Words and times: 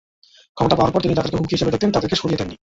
ক্ষমতা 0.57 0.75
পাওয়ার 0.77 0.93
পর 0.93 1.03
তিনি 1.03 1.13
যাদেরকে 1.17 1.37
হুমকি 1.37 1.53
হিসেবে 1.55 1.73
দেখতেন 1.73 1.91
তাদের 1.95 2.19
সরিয়ে 2.21 2.39
দেননি। 2.39 2.55